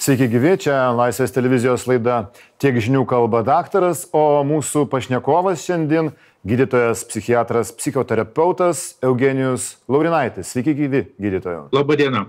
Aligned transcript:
Sveiki 0.00 0.30
gyvi, 0.32 0.54
čia 0.56 0.94
Laisvės 0.96 1.34
televizijos 1.34 1.82
laida 1.84 2.30
Tiek 2.56 2.78
žinių 2.80 3.02
kalba 3.04 3.42
daktaras, 3.44 4.06
o 4.16 4.40
mūsų 4.48 4.86
pašnekovas 4.88 5.60
šiandien 5.66 6.06
gydytojas, 6.48 7.02
psichiatras, 7.04 7.68
psichoterapeutas 7.76 8.94
Eugenijus 9.04 9.74
Laurinaitis. 9.92 10.54
Sveiki 10.54 10.72
gyvi, 10.78 11.02
gydytojo. 11.20 11.66
Labadiena. 11.76 12.24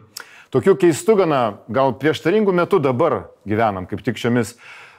Tokiu 0.51 0.75
keistu 0.81 1.15
gana, 1.21 1.61
gal 1.71 1.95
prieštaringų 1.95 2.51
metų 2.59 2.81
dabar 2.83 3.15
gyvenam, 3.47 3.87
kaip 3.87 4.03
tik 4.03 4.19
šiomis 4.19 4.57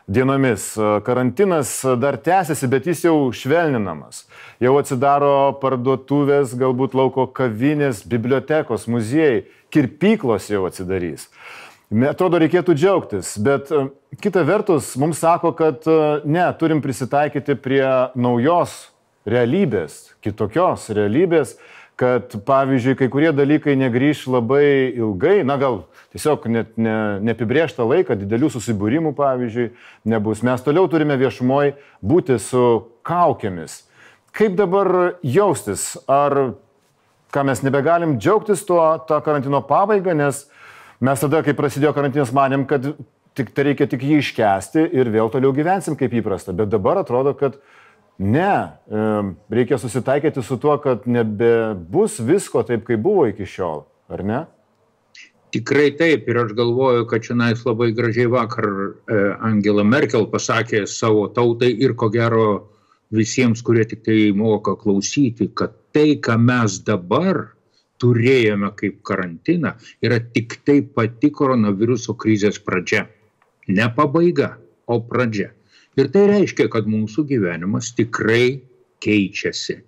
dienomis. 0.09 0.71
Karantinas 1.05 1.75
dar 2.01 2.17
tęsiasi, 2.17 2.71
bet 2.73 2.89
jis 2.89 3.05
jau 3.05 3.19
švelninamas. 3.37 4.25
Jau 4.65 4.79
atsidaro 4.81 5.59
parduotuvės, 5.61 6.57
galbūt 6.57 6.97
lauko 6.97 7.29
kavinės, 7.37 8.01
bibliotekos, 8.09 8.89
muziejai, 8.89 9.45
kirpyklos 9.69 10.49
jau 10.49 10.65
atsidarys. 10.71 11.29
Atrodo, 11.93 12.39
reikėtų 12.41 12.73
džiaugtis, 12.73 13.35
bet 13.45 13.69
e, 13.69 13.83
kita 14.25 14.41
vertus, 14.49 14.95
mums 14.97 15.19
sako, 15.21 15.51
kad 15.53 15.85
e, 15.85 15.97
ne, 16.25 16.47
turim 16.57 16.81
prisitaikyti 16.81 17.53
prie 17.61 17.85
naujos 18.17 18.87
realybės, 19.29 20.15
kitokios 20.25 20.87
realybės, 20.97 21.59
kad 22.01 22.33
pavyzdžiui, 22.49 22.95
kai 22.97 23.11
kurie 23.13 23.29
dalykai 23.37 23.75
negryž 23.77 24.23
labai 24.33 24.95
ilgai, 24.97 25.43
na 25.45 25.59
gal 25.61 25.83
tiesiog 26.15 26.47
net 26.49 26.73
ne, 26.81 26.95
neapibrieštą 27.29 27.85
laiką, 27.85 28.17
didelių 28.23 28.49
susibūrimų 28.55 29.13
pavyzdžiui, 29.19 29.69
nebus. 30.09 30.41
Mes 30.49 30.65
toliau 30.65 30.89
turime 30.89 31.19
viešumoj 31.21 31.75
būti 32.01 32.41
su 32.41 32.65
kaukėmis. 33.05 33.83
Kaip 34.33 34.57
dabar 34.57 35.19
jaustis? 35.21 35.91
Ar 36.09 36.55
ką 37.37 37.45
mes 37.53 37.61
nebegalim 37.61 38.17
džiaugtis 38.17 38.65
tuo, 38.65 38.81
karantino 39.13 39.61
pabaigą, 39.69 40.17
nes 40.17 40.47
Mes 41.03 41.19
tada, 41.19 41.41
kai 41.43 41.55
prasidėjo 41.59 41.91
karantinas, 41.97 42.31
manėm, 42.35 42.63
kad 42.71 42.85
tik 43.35 43.51
tai 43.57 43.65
reikia 43.71 43.89
tik 43.91 44.05
jį 44.07 44.21
iškesti 44.23 44.85
ir 44.95 45.11
vėl 45.11 45.33
toliau 45.33 45.51
gyvensim 45.57 45.97
kaip 45.99 46.13
įprasta. 46.15 46.55
Bet 46.55 46.71
dabar 46.71 47.01
atrodo, 47.01 47.33
kad 47.39 47.57
ne, 48.23 48.77
reikia 49.51 49.81
susitaikyti 49.83 50.45
su 50.47 50.61
tuo, 50.63 50.77
kad 50.83 51.09
nebebus 51.11 52.21
visko 52.23 52.63
taip, 52.69 52.85
kaip 52.87 53.03
buvo 53.03 53.27
iki 53.31 53.49
šiol, 53.49 53.83
ar 54.13 54.23
ne? 54.29 54.43
Tikrai 55.53 55.91
taip 55.99 56.29
ir 56.31 56.39
aš 56.45 56.55
galvoju, 56.57 57.09
kad 57.11 57.27
čia 57.27 57.35
nais 57.37 57.61
labai 57.67 57.91
gražiai 57.93 58.31
vakar 58.33 58.69
e, 58.71 59.17
Angela 59.45 59.85
Merkel 59.85 60.25
pasakė 60.33 60.87
savo 60.89 61.27
tautai 61.35 61.75
ir 61.83 61.93
ko 61.99 62.09
gero 62.15 62.47
visiems, 63.13 63.61
kurie 63.61 63.85
tik 63.91 64.01
tai 64.07 64.21
moka 64.37 64.79
klausyti, 64.81 65.51
kad 65.53 65.75
tai, 65.93 66.15
ką 66.25 66.39
mes 66.41 66.79
dabar 66.87 67.51
turėjome 68.03 68.73
kaip 68.79 69.01
karantiną, 69.07 69.77
yra 70.05 70.19
tik 70.35 70.59
tai 70.67 70.81
pati 70.83 71.31
koronaviruso 71.31 72.17
krizės 72.19 72.59
pradžia. 72.63 73.07
Ne 73.71 73.87
pabaiga, 73.97 74.57
o 74.87 74.99
pradžia. 75.01 75.53
Ir 75.97 76.09
tai 76.13 76.27
reiškia, 76.31 76.69
kad 76.73 76.89
mūsų 76.89 77.27
gyvenimas 77.29 77.93
tikrai 77.97 78.63
keičiasi. 79.05 79.79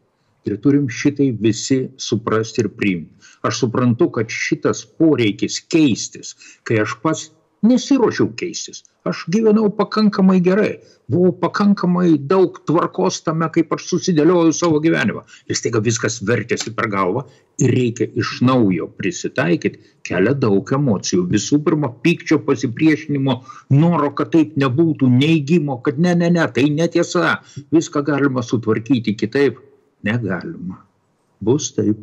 Ir 0.45 0.59
turim 0.61 0.91
šitai 0.93 1.31
visi 1.41 1.79
suprasti 1.97 2.61
ir 2.65 2.69
priimti. 2.77 3.31
Aš 3.49 3.63
suprantu, 3.65 4.11
kad 4.13 4.29
šitas 4.29 4.83
poreikis 4.99 5.63
keistis, 5.73 6.35
kai 6.69 6.83
aš 6.83 6.99
pats 7.01 7.31
nesiuošiau 7.65 8.33
keistis. 8.39 8.83
Aš 9.09 9.25
gyvenau 9.33 9.69
pakankamai 9.77 10.39
gerai, 10.45 10.79
buvo 11.13 11.33
pakankamai 11.41 12.17
daug 12.33 12.57
tvarkos 12.69 13.21
tame, 13.25 13.49
kaip 13.53 13.73
aš 13.77 13.89
susidėliojau 13.91 14.53
savo 14.57 14.81
gyvenimą. 14.85 15.25
Ir 15.49 15.59
staiga 15.59 15.83
viskas 15.85 16.21
vertėsi 16.25 16.73
per 16.77 16.89
galvą 16.93 17.25
ir 17.61 17.75
reikia 17.77 18.09
iš 18.21 18.39
naujo 18.49 18.89
prisitaikyti, 19.01 19.83
kelia 20.09 20.33
daug 20.47 20.73
emocijų. 20.79 21.27
Visų 21.35 21.61
pirma, 21.67 21.93
pykčio 22.05 22.41
pasipriešinimo, 22.47 23.37
noro, 23.77 24.11
kad 24.17 24.33
taip 24.37 24.57
nebūtų, 24.61 25.11
neįgymo, 25.21 25.81
kad 25.85 26.01
ne, 26.01 26.17
ne, 26.21 26.33
ne, 26.39 26.49
tai 26.57 26.69
netiesa, 26.73 27.39
viską 27.75 28.05
galima 28.09 28.45
sutvarkyti 28.45 29.17
kitaip. 29.21 29.61
Negalima. 30.05 30.83
Bus 31.45 31.71
taip, 31.77 32.01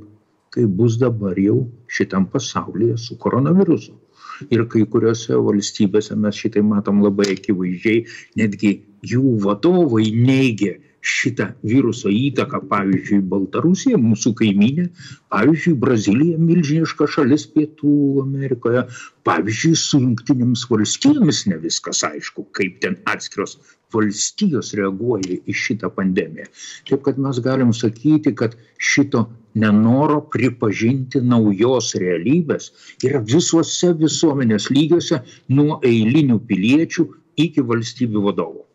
kaip 0.54 0.70
bus 0.78 0.98
dabar 1.02 1.38
jau 1.38 1.64
šitam 1.90 2.26
pasaulyje 2.30 2.98
su 3.02 3.18
koronavirusu 3.22 4.01
ir 4.50 4.66
kai 4.72 4.86
kuriuose 4.94 5.38
valstybėse 5.48 6.18
mes 6.18 6.40
šitai 6.44 6.64
matom 6.66 7.02
labai 7.06 7.32
akivaizdžiai, 7.36 8.06
netgi 8.42 8.78
jų 9.08 9.38
vadovai 9.46 10.10
neigia 10.16 10.78
šitą 11.02 11.48
viruso 11.66 12.12
įtaką, 12.14 12.62
pavyzdžiui, 12.70 13.22
Baltarusija, 13.32 13.98
mūsų 14.02 14.34
kaiminė, 14.38 14.88
pavyzdžiui, 15.34 15.74
Brazilija, 15.82 16.38
milžiniška 16.38 17.08
šalis 17.10 17.48
Pietų 17.56 17.96
Amerikoje, 18.24 18.86
pavyzdžiui, 19.28 19.76
su 19.82 20.02
jungtinėms 20.04 20.68
valstybėmis 20.70 21.46
ne 21.50 21.60
viskas 21.66 22.04
aišku, 22.08 22.46
kaip 22.58 22.80
ten 22.86 23.00
atskiros 23.10 23.58
valstijos 23.92 24.72
reaguoja 24.78 25.38
į 25.42 25.56
šitą 25.58 25.92
pandemiją. 25.96 26.48
Taip 26.88 27.04
kad 27.08 27.20
mes 27.20 27.42
galim 27.44 27.74
sakyti, 27.76 28.36
kad 28.38 28.56
šito 28.78 29.26
nenoro 29.58 30.22
pripažinti 30.32 31.22
naujos 31.34 31.92
realybės 32.00 32.72
yra 33.04 33.24
visuose 33.34 33.92
visuomenės 34.00 34.70
lygiuose 34.72 35.22
nuo 35.52 35.82
eilinių 35.84 36.40
piliečių 36.48 37.08
iki 37.46 37.66
valstybių 37.74 38.28
vadovų. 38.30 38.71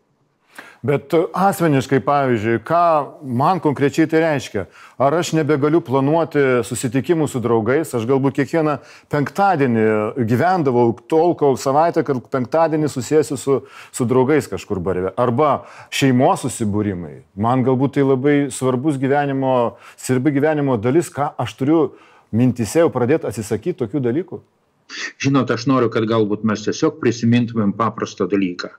Bet 0.86 1.14
e, 1.14 1.22
asmeniškai, 1.34 1.98
pavyzdžiui, 2.04 2.60
ką 2.66 2.80
man 3.38 3.58
konkrečiai 3.64 4.06
tai 4.10 4.20
reiškia? 4.22 4.66
Ar 5.02 5.14
aš 5.18 5.32
nebegaliu 5.34 5.80
planuoti 5.84 6.42
susitikimų 6.68 7.26
su 7.30 7.40
draugais? 7.42 7.90
Aš 7.96 8.04
galbūt 8.06 8.36
kiekvieną 8.36 8.76
penktadienį 9.12 9.86
gyvendavau 10.28 10.92
tol, 11.10 11.34
kol 11.38 11.58
savaitę, 11.58 12.04
kad 12.06 12.20
penktadienį 12.30 12.90
susėsiu 12.92 13.38
su, 13.40 13.58
su 13.90 14.06
draugais 14.06 14.46
kažkur 14.52 14.82
barve. 14.84 15.10
Arba 15.18 15.64
šeimos 15.90 16.46
susibūrimai. 16.46 17.24
Man 17.34 17.66
galbūt 17.66 17.96
tai 17.96 18.06
labai 18.06 18.36
svarbus 18.54 19.00
gyvenimo, 19.02 19.76
svarbi 19.98 20.36
gyvenimo 20.38 20.78
dalis, 20.78 21.10
ką 21.10 21.32
aš 21.40 21.56
turiu 21.58 21.80
mintise 22.36 22.84
jau 22.84 22.92
pradėti 22.94 23.26
atsisakyti 23.26 23.80
tokių 23.82 24.06
dalykų. 24.06 24.42
Žinot, 25.18 25.50
aš 25.50 25.66
noriu, 25.66 25.90
kad 25.90 26.06
galbūt 26.06 26.46
mes 26.46 26.62
tiesiog 26.62 27.00
prisimintumėm 27.02 27.72
paprastą 27.74 28.28
dalyką 28.30 28.76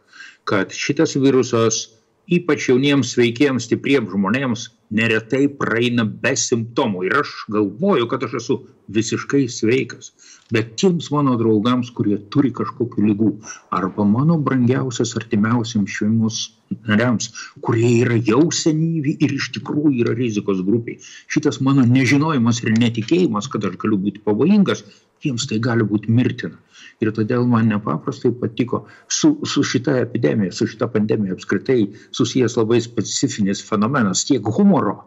kad 0.47 0.71
šitas 0.71 1.17
virusas 1.19 1.81
ypač 2.27 2.67
jauniems 2.69 3.13
sveikiems 3.15 3.67
stipriems 3.67 4.11
žmonėms 4.11 4.67
neretai 4.97 5.47
praeina 5.59 6.05
be 6.07 6.33
simptomų. 6.39 7.05
Ir 7.07 7.21
aš 7.21 7.33
galvoju 7.53 8.07
kad 8.11 8.23
aš 8.27 8.37
esu 8.41 8.57
visiškai 8.93 9.45
sveikas. 9.51 10.11
Bet 10.51 10.75
tiems 10.79 11.09
mano 11.11 11.35
draugams 11.39 11.91
kurie 11.95 12.19
turi 12.31 12.53
kažkokių 12.55 13.07
ligų 13.09 13.31
arba 13.75 14.05
mano 14.07 14.37
brangiausias 14.39 15.15
artimiausiems 15.19 15.97
šeimos 15.99 16.43
nariams 16.87 17.29
kurie 17.63 17.89
yra 18.03 18.17
jau 18.29 18.45
senyvi 18.51 19.15
ir 19.23 19.35
iš 19.37 19.49
tikrųjų 19.57 19.93
yra 20.03 20.15
rizikos 20.17 20.63
grupėj 20.67 20.99
šitas 21.31 21.59
mano 21.63 21.85
nežinojimas 21.87 22.63
ir 22.63 22.75
netikėjimas 22.79 23.47
kad 23.51 23.67
aš 23.67 23.77
galiu 23.83 23.99
būti 24.03 24.23
pavojingas 24.23 24.83
jiems 25.25 25.47
tai 25.49 25.59
gali 25.63 25.85
būt 25.87 26.07
mirtina. 26.09 26.57
Ir 27.01 27.11
todėl 27.13 27.45
man 27.49 27.69
nepaprastai 27.71 28.31
patiko 28.41 28.85
su 29.19 29.35
su 29.45 29.63
šita 29.71 29.97
epidemija 30.03 30.53
su 30.55 30.67
šita 30.69 30.87
pandemija 30.93 31.37
apskritai 31.37 31.83
susijęs 32.19 32.57
labai 32.57 32.79
specifinis 32.85 33.61
fenomenas 33.69 34.25
tiek 34.29 34.49
humoro 34.57 34.97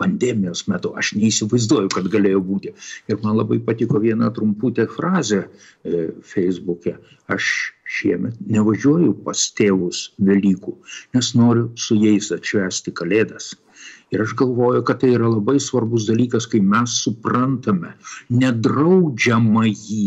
pandemijos 0.00 0.66
metu. 0.68 0.92
Aš 1.00 1.14
neįsivaizduoju 1.16 1.92
kad 1.94 2.08
galėjo 2.12 2.42
būti. 2.44 2.72
Ir 3.08 3.20
man 3.22 3.38
labai 3.38 3.58
patiko 3.64 4.00
viena 4.02 4.28
trumputė 4.38 4.84
frazė 4.92 5.44
e, 5.44 6.08
feisbuke 6.32 6.96
aš 7.32 7.52
šiemet 7.98 8.38
nevažiuoju 8.50 9.14
pas 9.26 9.46
tėvus 9.58 10.02
velykų 10.28 10.74
nes 11.16 11.32
noriu 11.38 11.70
su 11.86 11.96
jais 11.98 12.32
atšvęsti 12.34 12.94
kalėdas 13.00 13.54
Ir 14.14 14.22
aš 14.22 14.34
galvoju, 14.38 14.82
kad 14.86 15.00
tai 15.02 15.12
yra 15.16 15.30
labai 15.30 15.58
svarbus 15.62 16.06
dalykas, 16.10 16.46
kai 16.50 16.60
mes 16.62 16.98
suprantame 17.04 17.94
nedraudžiamą 18.30 19.64
jį 19.70 20.04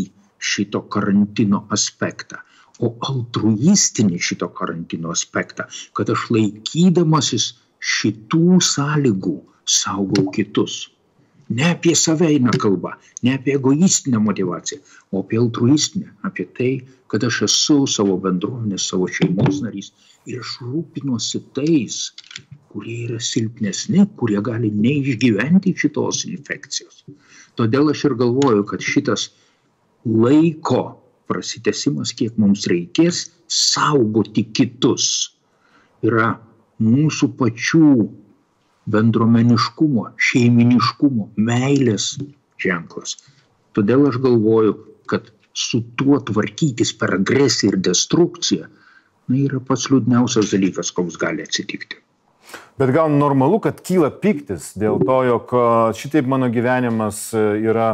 šito 0.52 0.80
karantino 0.92 1.66
aspektą 1.76 2.40
o 2.80 2.90
altruistinį 3.10 4.20
šito 4.28 4.48
karantino 4.56 5.12
aspektą, 5.14 5.66
kad 5.96 6.12
aš 6.14 6.28
laikydamasis 6.36 7.50
šitų 7.96 8.60
sąlygų 8.70 9.36
saugau 9.80 10.30
kitus. 10.36 10.80
Ne 11.58 11.66
apie 11.74 11.96
save 11.98 12.28
eina 12.30 12.52
kalba, 12.62 12.94
ne 13.26 13.34
apie 13.36 13.56
egoistinę 13.58 14.20
motivaciją, 14.22 14.80
o 15.10 15.24
apie 15.24 15.40
altruistinę, 15.40 16.12
apie 16.28 16.46
tai, 16.58 16.70
kad 17.10 17.26
aš 17.26 17.42
esu 17.48 17.78
savo 17.90 18.16
bendruomenės, 18.26 18.86
savo 18.92 19.08
šeimos 19.10 19.58
narys 19.64 19.90
ir 20.30 20.44
aš 20.44 20.54
rūpinuosi 20.62 21.42
tais, 21.56 21.98
kurie 22.70 22.96
yra 23.08 23.18
silpnesni, 23.22 24.04
kurie 24.20 24.40
gali 24.46 24.70
neišgyventi 24.70 25.74
šitos 25.82 26.24
infekcijos. 26.30 27.04
Todėl 27.58 27.90
aš 27.92 28.06
ir 28.08 28.16
galvoju, 28.20 28.64
kad 28.70 28.84
šitas 28.84 29.30
laiko 30.06 30.82
prasitęsimas, 31.30 32.14
kiek 32.18 32.38
mums 32.40 32.66
reikės 32.70 33.26
saugoti 33.50 34.46
kitus, 34.56 35.06
yra 36.06 36.32
mūsų 36.80 37.32
pačių 37.40 37.90
bendromeniškumo, 38.90 40.06
šeiminiškumo, 40.30 41.28
meilės 41.50 42.14
ženklas. 42.62 43.18
Todėl 43.76 44.08
aš 44.08 44.18
galvoju, 44.24 44.76
kad 45.10 45.30
su 45.54 45.82
tuo 45.98 46.18
tvarkytis 46.26 46.92
per 46.98 47.14
agresiją 47.18 47.74
ir 47.74 47.82
destrukciją, 47.90 48.68
na, 49.30 49.36
yra 49.38 49.60
pats 49.66 49.88
liūdniausias 49.92 50.54
dalykas, 50.54 50.90
koks 50.94 51.18
gali 51.20 51.44
atsitikti. 51.46 52.00
Bet 52.80 52.94
gal 52.96 53.10
normalu, 53.12 53.58
kad 53.60 53.82
kyla 53.84 54.08
piktis 54.22 54.70
dėl 54.80 55.02
to, 55.04 55.16
jog 55.28 55.50
šitaip 56.00 56.24
mano 56.32 56.46
gyvenimas 56.48 57.18
e, 57.36 57.42
yra 57.68 57.88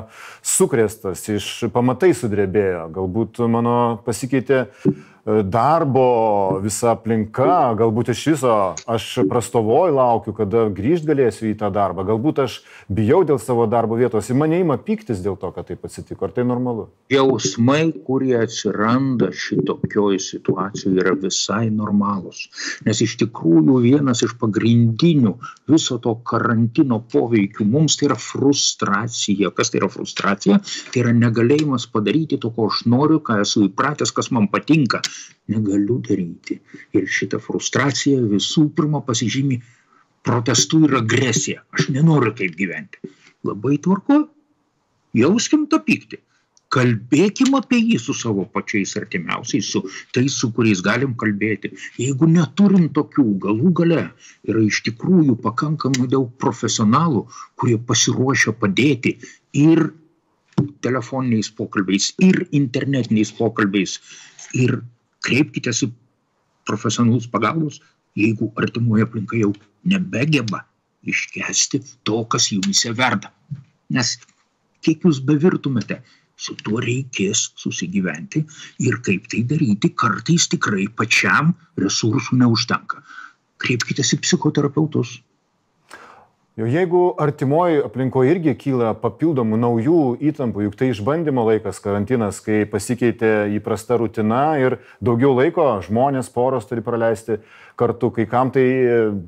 sukrėstas, 0.46 1.24
iš 1.26 1.48
pamatai 1.74 2.12
sudrebėjo, 2.14 2.84
galbūt 2.94 3.40
mano 3.50 3.74
pasikeitė 4.06 4.60
darbo, 5.26 6.60
visa 6.62 6.92
aplinka, 6.94 7.74
galbūt 7.78 8.12
iš 8.12 8.20
viso 8.30 8.52
aš 8.86 9.06
prastovoju, 9.26 9.94
laukiu, 9.96 10.34
kada 10.36 10.68
grįžt 10.70 11.08
galėsiu 11.08 11.48
į 11.50 11.56
tą 11.58 11.70
darbą, 11.74 12.04
galbūt 12.06 12.44
aš 12.44 12.60
bijau 12.86 13.24
dėl 13.26 13.40
savo 13.42 13.66
darbo 13.66 13.98
vietos, 13.98 14.30
į 14.30 14.36
mane 14.38 14.60
įma 14.62 14.78
piktis 14.86 15.24
dėl 15.24 15.34
to, 15.40 15.50
kad 15.56 15.66
taip 15.66 15.82
atsitiko, 15.88 16.28
ar 16.28 16.34
tai 16.36 16.44
normalu? 16.46 16.86
Jausmai, 17.10 17.90
kurie 18.06 18.36
atsiranda 18.38 19.32
šitokioj 19.34 20.20
situacijoje, 20.22 21.02
yra 21.02 21.16
visai 21.18 21.66
normalūs, 21.74 22.46
nes 22.86 23.02
iš 23.02 23.16
tikrųjų 23.24 23.80
vienas 23.82 24.22
iš 24.22 24.36
pagrindinių 24.38 25.34
viso 25.72 25.98
to 26.02 26.14
karantino 26.22 27.00
poveikių 27.02 27.66
mums 27.66 27.98
tai 27.98 28.12
yra 28.12 28.20
frustracija. 28.20 29.50
Kas 29.56 29.72
tai 29.72 29.82
yra 29.82 29.90
frustracija? 29.90 30.60
Tai 30.94 31.02
yra 31.02 31.14
negalėjimas 31.16 31.88
padaryti 31.90 32.38
to, 32.38 32.52
ko 32.54 32.70
aš 32.70 32.84
noriu, 32.86 33.18
ką 33.24 33.40
esu 33.42 33.66
įpratęs, 33.66 34.14
kas 34.14 34.30
man 34.30 34.46
patinka 34.52 35.02
negaliu 35.52 35.98
daryti. 36.08 36.60
Ir 36.96 37.08
šita 37.18 37.40
frustracija 37.42 38.20
visų 38.34 38.68
pirma 38.76 39.02
pasižymi 39.06 39.60
protestu 40.26 40.82
ir 40.86 40.96
agresija. 41.00 41.62
Aš 41.76 41.90
nenoriu 41.94 42.34
taip 42.36 42.56
gyventi. 42.58 43.12
Labai 43.46 43.76
tvarko, 43.82 44.24
jauskim 45.16 45.68
tą 45.70 45.82
pyktį. 45.86 46.22
Kalbėkim 46.74 47.54
apie 47.54 47.78
jį 47.78 47.98
su 48.02 48.14
savo 48.18 48.42
pačiais 48.50 48.96
artimiausiais, 48.98 49.68
su 49.70 49.84
tais, 50.16 50.34
su 50.34 50.50
kuriais 50.54 50.80
galim 50.82 51.12
kalbėti. 51.20 51.70
Jeigu 52.02 52.26
neturim 52.26 52.88
tokių, 52.96 53.26
galų 53.44 53.70
gale 53.80 54.00
yra 54.50 54.64
iš 54.64 54.80
tikrųjų 54.88 55.36
pakankamai 55.44 56.08
daug 56.10 56.32
profesionalų, 56.42 57.22
kurie 57.54 57.78
pasiruošia 57.78 58.56
padėti 58.58 59.14
ir 59.54 59.92
telefoniniais 60.82 61.52
pokalbiais, 61.54 62.10
ir 62.18 62.42
internetiniais 62.50 63.30
pokalbiais, 63.38 64.00
ir 64.58 64.80
kreipkitės 65.26 65.82
į 65.86 65.90
profesionalus 66.68 67.28
pagalbos, 67.30 67.80
jeigu 68.18 68.50
artimoje 68.60 69.06
aplinka 69.06 69.38
jau 69.38 69.52
nebegeba 69.86 70.64
iškesti 71.06 71.82
to, 72.06 72.22
kas 72.30 72.50
jumise 72.52 72.92
verda. 72.98 73.30
Nes 73.94 74.16
kiek 74.82 75.04
jūs 75.06 75.20
bevirtumėte, 75.26 76.00
su 76.36 76.54
tuo 76.60 76.80
reikės 76.84 77.46
susigyventi 77.56 78.42
ir 78.84 78.98
kaip 79.06 79.28
tai 79.32 79.42
daryti, 79.48 79.92
kartais 80.02 80.48
tikrai 80.52 80.84
pačiam 80.98 81.54
resursų 81.80 82.36
neužtenka. 82.42 83.00
Kreipkitės 83.62 84.12
į 84.12 84.20
psichoterapeutus, 84.24 85.16
Jau 86.56 86.64
jeigu 86.72 87.00
artimoji 87.20 87.82
aplinkoje 87.84 88.30
irgi 88.32 88.54
kyla 88.56 88.94
papildomų 88.96 89.58
naujų 89.60 89.96
įtampų, 90.30 90.62
juk 90.64 90.78
tai 90.80 90.86
išbandymo 90.88 91.42
laikas, 91.44 91.82
karantinas, 91.84 92.38
kai 92.40 92.62
pasikeitė 92.64 93.32
įprasta 93.58 93.98
rutina 94.00 94.54
ir 94.56 94.78
daugiau 95.04 95.34
laiko 95.36 95.66
žmonės, 95.84 96.32
poros 96.32 96.64
turi 96.64 96.80
praleisti 96.80 97.42
kartu, 97.76 98.08
kai 98.08 98.24
kam 98.30 98.54
tai 98.56 98.64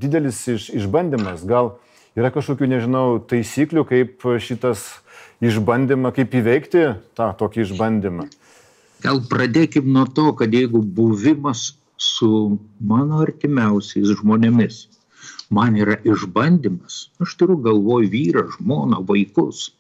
didelis 0.00 0.40
iš, 0.54 0.70
išbandymas. 0.80 1.44
Gal 1.44 1.75
yra 2.16 2.32
kažkokių, 2.32 2.72
nežinau, 2.72 3.04
taisyklių, 3.20 3.84
kaip 3.92 4.28
šitas 4.40 4.88
išbandymą, 5.44 6.16
kaip 6.16 6.32
įveikti 6.32 6.94
tą 7.12 7.34
tokį 7.36 7.66
išbandymą? 7.69 8.30
Gal 9.04 9.20
pradėkim 9.28 9.92
nuo 9.92 10.08
to, 10.08 10.30
kad 10.32 10.56
jeigu 10.56 10.80
buvimas 10.80 11.75
su 12.00 12.56
mano 12.80 13.20
artimiausiais 13.28 14.16
žmonėmis 14.16 14.86
man 15.50 15.76
yra 15.80 15.96
išbandymas, 16.04 16.96
aš 17.24 17.34
turiu 17.40 17.56
galvoj 17.64 18.08
vyrą, 18.12 18.44
žmoną, 18.56 19.00
vaikus, 19.08 19.70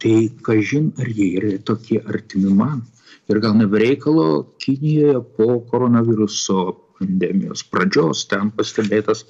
tai 0.00 0.28
kažin 0.46 0.92
ar 1.00 1.10
jie 1.18 1.28
yra 1.40 1.52
tokie 1.70 2.00
artimi 2.00 2.52
man. 2.60 2.82
Ir 3.28 3.40
gal 3.42 3.56
nebereikalo 3.58 4.46
Kinijoje 4.62 5.20
po 5.36 5.60
koronaviruso 5.70 6.76
pandemijos 6.98 7.64
pradžios 7.72 8.24
ten 8.30 8.52
pastebėtas 8.56 9.24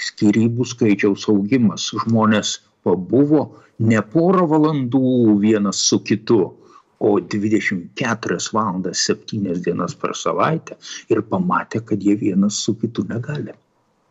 skirybų 0.00 0.64
skaičiaus 0.72 1.26
augimas. 1.32 1.90
Žmonės 2.04 2.54
pabuvo 2.86 3.42
ne 3.90 4.00
porą 4.14 4.46
valandų 4.48 5.36
vienas 5.42 5.82
su 5.90 6.00
kitu, 6.06 6.40
o 7.00 7.10
24 7.34 8.38
valandas 8.54 9.04
7 9.08 9.56
dienas 9.64 9.96
per 9.96 10.14
savaitę 10.16 10.76
ir 11.12 11.24
pamatė, 11.32 11.80
kad 11.84 12.04
jie 12.04 12.16
vienas 12.20 12.60
su 12.64 12.76
kitu 12.80 13.04
negali 13.08 13.56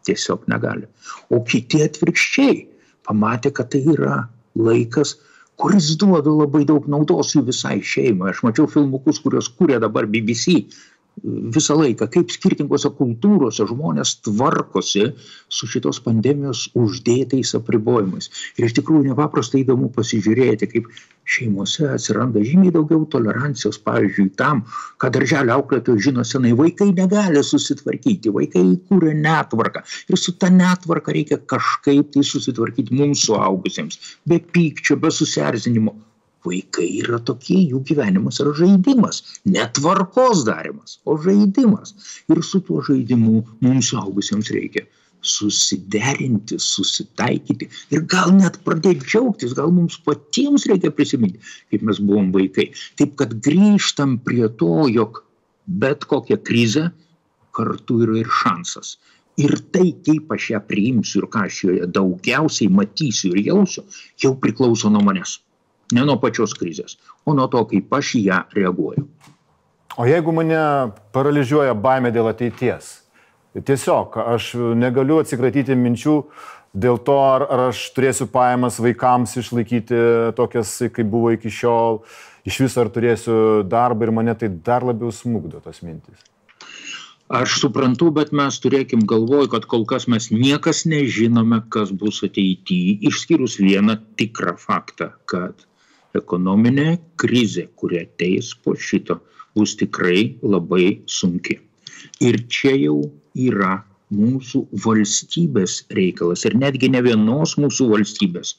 tiesiog 0.09 0.45
negali. 0.51 0.89
O 1.29 1.41
kiti 1.45 1.83
atvirkščiai 1.85 2.59
pamatė, 3.07 3.53
kad 3.56 3.71
tai 3.73 3.81
yra 3.94 4.21
laikas, 4.59 5.15
kuris 5.59 5.91
duoda 6.01 6.31
labai 6.31 6.63
daug 6.67 6.88
naudos 6.91 7.33
jų 7.35 7.45
visai 7.50 7.79
šeimai. 7.94 8.33
Aš 8.33 8.44
mačiau 8.47 8.69
filmukus, 8.71 9.19
kuriuos 9.23 9.51
kūrė 9.57 9.79
dabar 9.83 10.07
BBC 10.09 10.63
visą 11.24 11.77
laiką, 11.80 12.07
kaip 12.13 12.31
skirtingose 12.33 12.92
kultūrose 12.98 13.66
žmonės 13.69 14.16
tvarkosi 14.25 15.06
su 15.51 15.69
šitos 15.69 16.01
pandemijos 16.06 16.68
uždėtais 16.80 17.54
apribojimais. 17.57 18.30
Ir 18.57 18.68
iš 18.69 18.75
tikrųjų 18.80 19.12
nepaprastai 19.12 19.63
įdomu 19.63 19.89
pasižiūrėti, 19.95 20.69
kaip 20.74 20.89
šeimose 21.30 21.92
atsiranda 21.94 22.42
žymiai 22.45 22.74
daugiau 22.74 23.06
tolerancijos, 23.13 23.77
pavyzdžiui, 23.86 24.31
tam, 24.39 24.63
kad 25.01 25.13
darželio 25.18 25.60
auklėtojai 25.60 26.06
žino 26.10 26.25
senai, 26.25 26.56
vaikai 26.57 26.89
negali 26.98 27.44
susitvarkyti, 27.45 28.33
vaikai 28.33 28.65
kūrė 28.89 29.13
netvarką. 29.19 29.86
Ir 30.10 30.19
su 30.19 30.36
ta 30.42 30.50
netvarka 30.54 31.13
reikia 31.15 31.39
kažkaip 31.54 32.13
tai 32.15 32.25
susitvarkyti 32.25 32.98
mums 32.98 33.27
suaugusiems, 33.27 34.00
be 34.30 34.42
pykčio, 34.42 34.98
be 35.01 35.13
susierzinimo 35.13 35.98
vaikai 36.50 36.88
yra 37.04 37.22
tokie, 37.31 37.62
jų 37.72 37.84
gyvenimas 37.92 38.42
yra 38.44 38.54
žaidimas, 38.57 39.24
netvarkos 39.46 40.46
darimas, 40.48 41.00
o 41.06 41.18
žaidimas. 41.22 41.96
Ir 42.31 42.44
su 42.46 42.63
tuo 42.66 42.84
žaidimu 42.86 43.44
mums 43.66 43.92
suaugusiems 43.94 44.51
reikia 44.56 44.88
susiderinti, 45.22 46.56
susitaikyti 46.60 47.68
ir 47.92 48.04
gal 48.12 48.31
net 48.36 48.60
pradėti 48.63 49.06
džiaugtis, 49.06 49.56
gal 49.57 49.72
mums 49.75 50.00
patiems 50.06 50.68
reikia 50.69 50.94
prisiminti, 50.96 51.42
kaip 51.72 51.84
mes 51.88 52.00
buvom 52.04 52.31
vaikai. 52.36 52.69
Taip 53.00 53.18
kad 53.19 53.36
grįžtam 53.44 54.18
prie 54.24 54.48
to, 54.62 54.88
jog 54.91 55.24
bet 55.68 56.08
kokia 56.10 56.39
krize 56.39 56.89
kartu 57.56 58.00
yra 58.06 58.20
ir 58.22 58.32
šansas. 58.41 58.96
Ir 59.39 59.56
tai, 59.74 59.91
kaip 60.03 60.32
aš 60.36 60.50
ją 60.53 60.63
priimsiu 60.68 61.22
ir 61.22 61.29
ką 61.32 61.46
aš 61.48 61.62
joje 61.68 61.91
daugiausiai 61.96 62.72
matysiu 62.72 63.36
ir 63.36 63.46
jausiu, 63.51 63.86
jau 64.20 64.34
priklauso 64.39 64.91
nuo 64.91 65.03
manęs 65.06 65.38
ne 65.96 66.05
nuo 66.05 66.17
pačios 66.22 66.53
krizės, 66.58 66.98
o 67.25 67.36
nuo 67.38 67.48
to, 67.51 67.63
kaip 67.69 67.93
aš 68.00 68.15
į 68.19 68.24
ją 68.29 68.39
reaguoju. 68.55 69.05
O 70.00 70.05
jeigu 70.08 70.31
mane 70.31 70.60
paralyžiuoja 71.15 71.74
baime 71.75 72.12
dėl 72.15 72.29
ateities, 72.31 72.91
tiesiog 73.58 74.15
aš 74.22 74.53
negaliu 74.79 75.19
atsikratyti 75.19 75.75
minčių 75.75 76.15
dėl 76.74 77.00
to, 77.03 77.17
ar, 77.17 77.46
ar 77.50 77.65
aš 77.72 77.89
turėsiu 77.96 78.29
pajamas 78.31 78.77
vaikams 78.79 79.36
išlaikyti 79.41 80.01
tokias, 80.38 80.75
kaip 80.93 81.10
buvo 81.10 81.34
iki 81.34 81.51
šiol, 81.51 82.03
iš 82.48 82.62
viso 82.65 82.84
ar 82.84 82.91
turėsiu 82.93 83.38
darbą 83.67 84.08
ir 84.08 84.15
mane 84.22 84.36
tai 84.38 84.51
dar 84.51 84.86
labiau 84.86 85.12
smugdo 85.13 85.62
tos 85.63 85.81
mintis. 85.84 86.22
Aš 87.29 87.60
suprantu, 87.62 88.08
bet 88.10 88.31
mes 88.34 88.55
turėkim 88.58 89.03
galvoj, 89.10 89.51
kad 89.53 89.67
kol 89.69 89.84
kas 89.89 90.08
mes 90.10 90.31
niekas 90.34 90.81
nežinome, 90.89 91.60
kas 91.69 91.91
bus 91.93 92.24
ateityje, 92.25 92.96
išskyrus 93.05 93.60
vieną 93.62 94.00
tikrą 94.17 94.55
faktą, 94.58 95.12
kad 95.29 95.68
ekonominė 96.18 96.98
krizė, 97.22 97.68
kuri 97.75 98.04
ateis 98.06 98.54
po 98.63 98.75
šito, 98.75 99.20
bus 99.56 99.75
tikrai 99.80 100.36
labai 100.42 101.01
sunki. 101.06 101.60
Ir 102.24 102.42
čia 102.48 102.75
jau 102.78 103.00
yra 103.36 103.80
mūsų 104.13 104.66
valstybės 104.86 105.84
reikalas 105.94 106.46
ir 106.48 106.56
netgi 106.58 106.89
ne 106.89 107.01
vienos 107.06 107.56
mūsų 107.62 107.89
valstybės, 107.94 108.56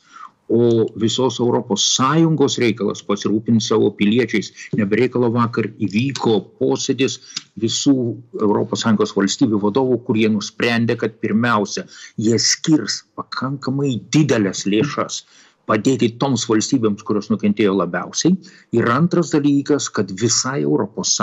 o 0.51 0.87
visos 0.99 1.39
ES 1.39 2.57
reikalas 2.59 3.03
pasirūpinti 3.07 3.63
savo 3.63 3.91
piliečiais. 3.95 4.51
Nebereikalo 4.79 5.31
vakar 5.35 5.69
įvyko 5.79 6.41
posėdis 6.59 7.21
visų 7.63 7.95
ES 8.35 9.15
valstybių 9.19 9.61
vadovų, 9.63 10.01
kurie 10.07 10.29
nusprendė, 10.29 10.97
kad 10.99 11.21
pirmiausia, 11.23 11.87
jie 12.19 12.39
skirs 12.39 13.05
pakankamai 13.15 14.01
didelės 14.11 14.67
lėšas 14.67 15.23
padėti 15.71 16.11
toms 16.23 16.49
valstybėms, 16.51 17.07
kurios 17.07 17.31
nukentėjo 17.31 17.77
labiausiai. 17.79 18.37
Ir 18.77 18.91
antras 18.91 19.33
dalykas, 19.37 19.89
kad 19.95 20.11
visai 20.23 20.61
ES, 20.67 21.17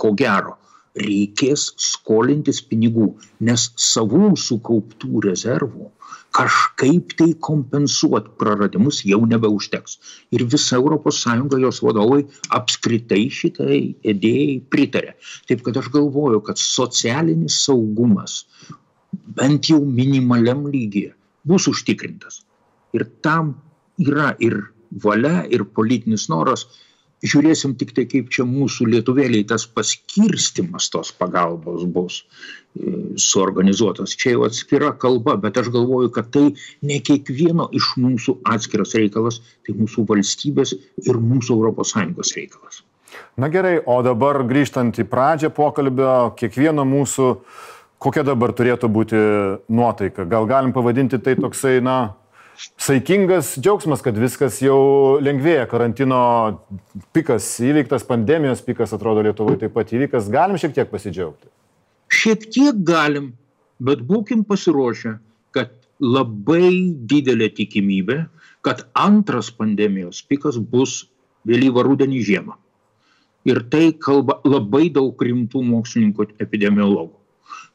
ko 0.00 0.12
gero, 0.16 0.56
reikės 0.98 1.70
skolintis 1.78 2.60
pinigų, 2.66 3.12
nes 3.46 3.70
savų 3.78 4.34
sukauptų 4.48 5.24
rezervų 5.28 5.90
kažkaip 6.34 7.14
tai 7.18 7.32
kompensuoti 7.42 8.30
praradimus 8.38 9.02
jau 9.06 9.20
nebeužteks. 9.26 9.98
Ir 10.34 10.44
visa 10.46 10.78
ES 10.78 11.24
jos 11.64 11.80
vadovai 11.82 12.24
apskritai 12.48 13.24
šitai 13.30 13.80
idėjai 14.02 14.60
pritarė. 14.70 15.16
Taip 15.48 15.64
kad 15.66 15.76
aš 15.76 15.90
galvoju, 15.90 16.40
kad 16.46 16.58
socialinis 16.58 17.64
saugumas 17.64 18.44
bent 19.10 19.70
jau 19.70 19.80
minimaliam 19.84 20.66
lygyje 20.70 21.14
bus 21.44 21.66
užtikrintas. 21.66 22.44
Ir 22.94 23.06
tam 23.22 23.56
yra 24.00 24.34
ir 24.42 24.62
valia, 25.04 25.44
ir 25.52 25.66
politinis 25.76 26.28
noras 26.32 26.66
žiūrėsim 27.20 27.74
tik 27.76 27.92
tai, 27.96 28.06
kaip 28.08 28.30
čia 28.32 28.46
mūsų 28.48 28.88
lietuvėliai 28.94 29.44
tas 29.48 29.66
paskirstimas 29.68 30.88
tos 30.92 31.12
pagalbos 31.12 31.84
bus 31.84 32.20
e, 32.22 33.14
suorganizuotas. 33.20 34.16
Čia 34.16 34.36
jau 34.36 34.46
atskira 34.48 34.92
kalba, 34.96 35.36
bet 35.40 35.58
aš 35.60 35.70
galvoju, 35.74 36.12
kad 36.14 36.30
tai 36.32 36.46
ne 36.86 37.00
kiekvieno 37.04 37.68
iš 37.76 37.92
mūsų 38.00 38.38
atskiras 38.54 38.96
reikalas, 38.96 39.40
tai 39.66 39.76
mūsų 39.76 40.06
valstybės 40.08 40.76
ir 41.04 41.20
mūsų 41.20 41.60
ES 41.74 42.32
reikalas. 42.38 42.80
Na 43.40 43.50
gerai, 43.52 43.78
o 43.84 44.00
dabar 44.06 44.40
grįžtant 44.46 44.98
į 45.02 45.06
pradžią 45.10 45.50
pokalbio, 45.52 46.32
kiekvieno 46.38 46.86
mūsų, 46.88 47.28
kokia 48.00 48.24
dabar 48.24 48.54
turėtų 48.56 48.88
būti 48.88 49.20
nuotaika? 49.68 50.24
Gal 50.30 50.48
galim 50.48 50.72
pavadinti 50.72 51.18
tai 51.20 51.34
toksai, 51.36 51.80
na, 51.84 52.14
saikingas 52.80 53.54
džiaugsmas, 53.60 54.02
kad 54.04 54.18
viskas 54.18 54.60
jau 54.62 55.18
lengvėja. 55.22 55.66
Karantino 55.70 56.20
pikas 57.14 57.46
įveiktas, 57.64 58.04
pandemijos 58.08 58.62
pikas 58.66 58.94
atrodo 58.96 59.24
Lietuvoje 59.24 59.62
taip 59.64 59.74
pat 59.76 59.92
įvykas. 59.94 60.30
Galim 60.32 60.60
šiek 60.60 60.74
tiek 60.76 60.90
pasidžiaugti. 60.90 61.48
Šiek 62.10 62.48
tiek 62.52 62.80
galim, 62.86 63.32
bet 63.80 64.02
būkim 64.06 64.42
pasiruošę, 64.48 65.16
kad 65.56 65.72
labai 66.02 66.96
didelė 67.10 67.50
tikimybė, 67.54 68.24
kad 68.66 68.84
antras 68.98 69.52
pandemijos 69.54 70.24
pikas 70.26 70.58
bus 70.58 71.04
vėlyvą 71.48 71.86
rudenį 71.86 72.24
žiemą. 72.26 72.58
Ir 73.48 73.62
tai 73.72 73.86
kalba 73.96 74.36
labai 74.44 74.90
daug 74.92 75.16
rimtų 75.16 75.62
mokslininkų 75.64 76.26
epidemiologų 76.44 77.19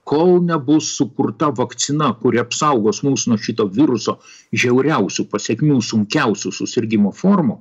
kol 0.06 0.40
nebus 0.46 0.92
sukurta 0.98 1.50
vakcina, 1.58 2.12
kuri 2.22 2.40
apsaugos 2.42 3.02
mūsų 3.06 3.32
nuo 3.32 3.38
šito 3.42 3.66
viruso 3.74 4.20
žiauriausių 4.54 5.26
pasiekmių, 5.32 5.80
sunkiausių 5.82 6.52
susirgymo 6.54 7.12
formų, 7.16 7.58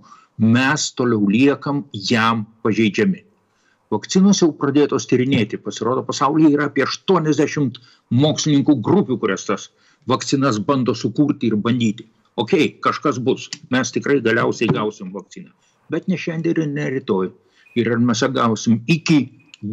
mes 0.55 0.91
toliau 0.99 1.25
liekam 1.31 1.85
jam 2.11 2.45
pažeidžiami. 2.67 3.23
Vakcinos 3.95 4.43
jau 4.43 4.51
pradėtos 4.59 5.07
tyrinėti, 5.09 5.61
pasirodo, 5.63 6.03
pasaulyje 6.05 6.51
yra 6.57 6.67
apie 6.69 6.85
80 6.85 7.79
mokslininkų 8.13 8.77
grupių, 8.85 9.19
kurias 9.23 9.47
tas 9.49 9.69
vakcinas 10.11 10.59
bando 10.69 10.95
sukurti 10.97 11.49
ir 11.49 11.57
bandyti. 11.57 12.09
Ok, 12.41 12.57
kažkas 12.85 13.21
bus, 13.23 13.47
mes 13.71 13.95
tikrai 13.95 14.19
galiausiai 14.25 14.73
gausim 14.75 15.15
vakciną, 15.15 15.53
bet 15.93 16.11
ne 16.11 16.19
šiandien 16.19 16.59
ir 16.65 16.69
ne 16.69 16.91
rytoj. 16.97 17.31
Ir 17.79 17.91
ar 17.95 18.03
mes 18.03 18.21
gausim 18.35 18.83
iki 18.91 19.21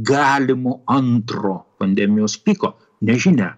galimo 0.07 0.79
antro 0.89 1.57
pandemijos 1.81 2.37
piko. 2.45 2.75
Nežinia. 3.05 3.55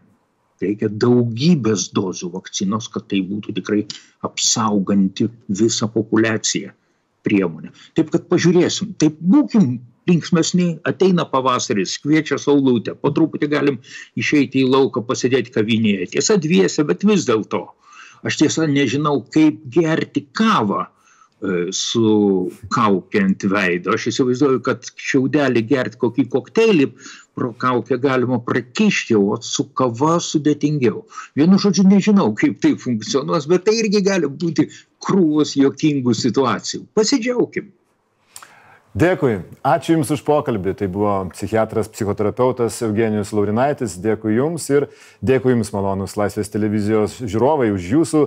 Reikia 0.63 0.87
daugybės 0.87 1.89
dozių 1.95 2.29
vakcinos, 2.37 2.87
kad 2.91 3.09
tai 3.11 3.19
būtų 3.27 3.55
tikrai 3.57 3.81
apsauganti 4.23 5.27
visą 5.51 5.89
populaciją 5.91 6.71
priemonė. 7.27 7.73
Taip 7.97 8.13
kad 8.13 8.29
pažiūrėsim, 8.31 8.93
taip 9.01 9.17
būkim 9.19 9.75
linksmesni, 10.07 10.77
ateina 10.87 11.25
pavasaris, 11.29 11.97
kviečia 12.03 12.37
saulutę, 12.41 12.95
po 12.99 13.11
truputį 13.15 13.49
galim 13.51 13.79
išeiti 14.19 14.63
į 14.63 14.71
lauką, 14.71 15.03
pasėdėti 15.07 15.53
kavinėje. 15.55 16.09
Tiesa, 16.15 16.37
dviese, 16.41 16.83
bet 16.87 17.05
vis 17.07 17.27
dėlto. 17.27 17.65
Aš 18.23 18.39
tiesa 18.39 18.67
nežinau, 18.69 19.21
kaip 19.33 19.63
gerti 19.71 20.25
kavą 20.35 20.85
su 21.75 22.51
kaukė 22.71 23.23
ant 23.25 23.43
veido. 23.51 23.93
Aš 23.97 24.07
įsivaizduoju, 24.13 24.61
kad 24.63 24.87
šiaudelį 24.95 25.63
gerti 25.67 25.99
kokį 25.99 26.25
kokteilį 26.31 26.87
pro 27.35 27.51
kaukę 27.59 27.97
galima 28.01 28.39
prakišti, 28.45 29.17
o 29.17 29.37
su 29.41 29.65
kava 29.75 30.15
sudėtingiau. 30.23 31.03
Vienu 31.39 31.59
žodžiu, 31.59 31.87
nežinau, 31.89 32.29
kaip 32.37 32.59
tai 32.63 32.75
funkcionuos, 32.79 33.49
bet 33.51 33.65
tai 33.67 33.75
irgi 33.81 34.03
gali 34.05 34.29
būti 34.29 34.69
krūvos 35.03 35.55
jokingų 35.59 36.15
situacijų. 36.15 36.85
Pasidžiaugim. 36.95 37.71
Dėkui. 38.93 39.39
Ačiū 39.65 39.95
Jums 39.95 40.11
už 40.13 40.21
pokalbį. 40.21 40.75
Tai 40.77 40.87
buvo 40.93 41.13
psichiatras, 41.31 41.89
psichoterapeutas 41.89 42.77
Eugenijus 42.85 43.31
Laurinaitis. 43.33 43.95
Dėkui 43.97 44.35
Jums 44.37 44.69
ir 44.69 44.85
dėkui 45.25 45.55
Jums, 45.55 45.73
malonus 45.73 46.13
Laisvės 46.19 46.53
televizijos 46.53 47.17
žiūrovai, 47.17 47.71
už 47.73 47.89
Jūsų 47.95 48.23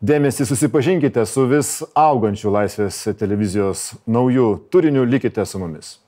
dėmesį 0.00 0.48
susipažinkite 0.48 1.26
su 1.28 1.44
vis 1.52 1.82
augančiu 1.92 2.48
Laisvės 2.56 3.02
televizijos 3.20 3.90
naujų 4.08 4.54
turiniu, 4.72 5.04
likite 5.04 5.44
su 5.44 5.60
mumis. 5.60 5.98